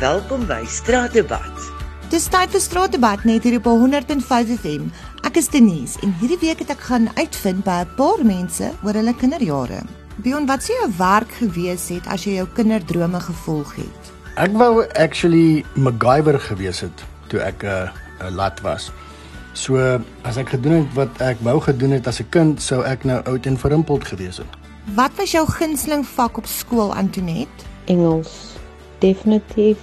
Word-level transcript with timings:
Welkom 0.00 0.42
by 0.50 0.64
Straatdebat. 0.66 1.66
Dis 2.10 2.24
tyd 2.26 2.50
vir 2.50 2.58
straatdebat 2.58 3.20
net 3.28 3.44
hier 3.46 3.60
op 3.60 3.68
105 3.70 4.48
FM. 4.56 4.88
Ek 5.22 5.36
is 5.38 5.46
Denise 5.52 6.00
en 6.02 6.10
hierdie 6.18 6.38
week 6.40 6.64
het 6.64 6.72
ek 6.74 6.80
gaan 6.88 7.06
uitvind 7.14 7.62
by 7.62 7.76
'n 7.84 7.94
paar 7.94 8.24
mense 8.26 8.72
oor 8.82 8.98
hulle 8.98 9.14
kinderjare. 9.14 9.84
Bion, 10.18 10.48
wat 10.50 10.66
sou 10.66 10.74
jou 10.80 10.90
werk 10.98 11.30
gewees 11.38 11.86
het 11.94 12.08
as 12.10 12.24
jy 12.26 12.34
jou 12.42 12.46
kinderdrome 12.58 13.20
gevolg 13.20 13.76
het? 13.76 14.10
Ek 14.34 14.50
wou 14.50 14.82
actually 14.98 15.64
MacGyver 15.76 16.40
gewees 16.40 16.80
het 16.80 17.04
toe 17.28 17.38
ek 17.38 17.62
'n 17.62 17.66
uh, 17.66 18.26
'n 18.26 18.34
lat 18.34 18.60
was. 18.60 18.90
So 19.52 19.78
as 20.24 20.36
ek 20.36 20.48
gedoen 20.48 20.72
het 20.72 20.94
wat 20.94 21.20
ek 21.20 21.38
wou 21.40 21.60
gedoen 21.60 21.90
het 21.90 22.06
as 22.06 22.18
'n 22.18 22.28
kind, 22.30 22.62
sou 22.62 22.82
ek 22.82 23.04
nou 23.04 23.22
oud 23.22 23.46
en 23.46 23.58
verrimpeld 23.58 24.04
gewees 24.04 24.36
het. 24.36 24.50
Wat 24.94 25.14
was 25.16 25.30
jou 25.30 25.46
gunsteling 25.46 26.04
vak 26.06 26.36
op 26.36 26.46
skool, 26.46 26.94
Antoinette? 26.94 27.62
Engels. 27.86 28.54
Definitief 29.04 29.78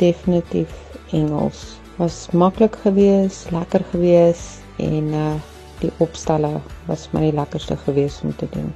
definitief 0.00 0.72
Engels. 1.12 1.76
Was 1.96 2.30
maklik 2.32 2.76
geweest, 2.82 3.50
lekker 3.50 3.84
geweest 3.92 4.64
en 4.76 5.12
uh 5.12 5.34
die 5.80 5.92
opstelle 6.04 6.60
was 6.84 7.06
my 7.16 7.22
die 7.24 7.32
lekkerste 7.32 7.72
geweest 7.86 8.20
om 8.24 8.34
te 8.36 8.44
doen. 8.52 8.66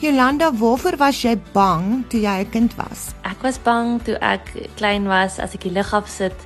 Jolanda, 0.00 0.48
waarvoor 0.56 0.96
was 0.96 1.18
jy 1.20 1.34
bang 1.52 2.04
toe 2.08 2.20
jy 2.20 2.38
'n 2.40 2.50
kind 2.50 2.72
was? 2.76 3.12
Ek 3.22 3.42
was 3.42 3.58
bang 3.58 4.00
toe 4.04 4.16
ek 4.20 4.48
klein 4.76 5.04
was 5.08 5.38
as 5.38 5.54
ek 5.54 5.60
die 5.60 5.72
lig 5.72 5.92
af 5.92 6.08
sit 6.08 6.36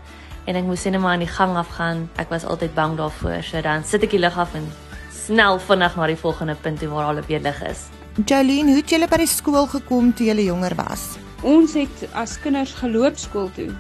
en 0.46 0.56
ek 0.56 0.64
moes 0.64 0.84
net 0.84 1.00
maar 1.00 1.12
aan 1.12 1.26
die 1.26 1.34
gang 1.38 1.56
af 1.56 1.68
gaan. 1.68 2.08
Ek 2.16 2.30
was 2.30 2.44
altyd 2.44 2.74
bang 2.74 2.96
daarvoor. 2.96 3.42
So 3.42 3.60
dan 3.60 3.84
sit 3.84 4.02
ek 4.02 4.10
die 4.10 4.18
lig 4.18 4.38
af 4.38 4.54
en 4.54 4.66
snel 5.12 5.58
vinnig 5.58 5.96
na 5.96 6.06
die 6.06 6.16
volgende 6.16 6.54
punt 6.54 6.78
toe 6.78 6.88
waar 6.88 7.04
al 7.04 7.18
'n 7.18 7.26
weer 7.26 7.40
lig 7.40 7.62
is. 7.62 7.86
Jolene, 8.26 8.70
hoe 8.70 8.82
het 8.82 8.90
jy 8.90 9.06
by 9.06 9.16
die 9.16 9.26
skool 9.26 9.66
gekom 9.66 10.14
toe 10.14 10.26
jy 10.26 10.44
jonger 10.44 10.74
was? 10.74 11.27
Ons 11.46 11.76
het 11.78 12.00
as 12.18 12.32
kinders 12.42 12.72
geloop 12.80 13.18
skool 13.18 13.46
toe 13.54 13.70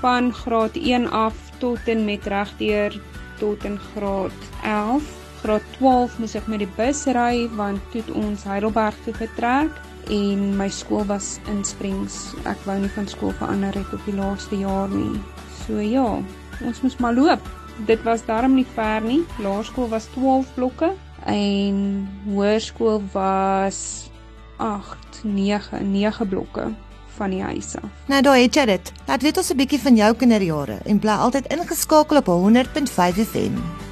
van 0.00 0.32
graad 0.34 0.74
1 0.74 1.06
af 1.14 1.36
tot 1.62 1.78
en 1.86 2.04
met 2.04 2.26
regdeur 2.26 2.96
tot 3.38 3.64
in 3.64 3.78
graad 3.78 4.40
11. 4.64 5.02
Graad 5.42 5.62
12 5.76 6.16
moes 6.18 6.34
ek 6.34 6.48
met 6.50 6.64
die 6.64 6.70
bus 6.74 7.04
ry 7.14 7.46
want 7.54 7.82
toe 7.92 8.00
het 8.02 8.10
ons 8.18 8.42
Heidelberg 8.42 8.96
toe 9.04 9.14
getrek 9.14 9.70
en 10.10 10.40
my 10.58 10.66
skool 10.68 11.06
was 11.06 11.38
in 11.52 11.62
Springs. 11.64 12.34
Ek 12.50 12.58
wou 12.66 12.76
nie 12.82 12.90
van 12.96 13.06
skool 13.06 13.32
verander 13.38 13.78
het 13.78 13.94
op 13.94 14.02
die 14.08 14.16
laaste 14.18 14.58
jaar 14.58 14.90
nie. 14.90 15.14
So 15.62 15.78
ja, 15.78 16.18
ons 16.66 16.82
moes 16.82 16.98
maar 16.98 17.14
loop. 17.14 17.46
Dit 17.86 18.02
was 18.02 18.24
darm 18.26 18.56
nie 18.58 18.66
ver 18.74 19.06
nie. 19.06 19.22
Laerskool 19.38 19.86
was 19.92 20.10
12 20.16 20.50
blokke 20.58 20.90
en 21.30 21.78
hoërskool 22.26 22.98
was 23.14 24.10
8, 24.58 25.22
9, 25.22 25.78
9 25.94 26.28
blokke 26.28 26.72
van 27.16 27.30
die 27.30 27.42
huis 27.42 27.74
af. 27.76 27.88
Nou 28.06 28.22
daar 28.22 28.36
het 28.36 28.54
jy 28.54 28.64
dit. 28.64 28.92
Laat 29.06 29.22
weet 29.22 29.36
ons 29.36 29.52
'n 29.52 29.56
bietjie 29.56 29.80
van 29.80 29.96
jou 29.96 30.14
kinderjare 30.14 30.78
en 30.84 30.98
bly 30.98 31.10
altyd 31.10 31.46
ingeskakel 31.46 32.16
op 32.16 32.26
100.5 32.26 33.24
FM. 33.30 33.83